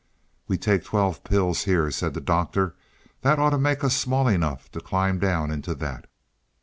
[0.47, 2.73] "We take twelve pills here," said the Doctor.
[3.21, 6.07] "That ought to make us small enough to climb down into that."